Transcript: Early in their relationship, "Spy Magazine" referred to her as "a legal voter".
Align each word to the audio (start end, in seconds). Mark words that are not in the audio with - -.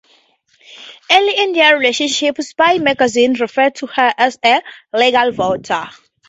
Early 1.11 1.37
in 1.43 1.53
their 1.53 1.77
relationship, 1.77 2.41
"Spy 2.41 2.79
Magazine" 2.79 3.35
referred 3.35 3.75
to 3.75 3.85
her 3.85 4.11
as 4.17 4.39
"a 4.43 4.63
legal 4.95 5.31
voter". 5.31 5.89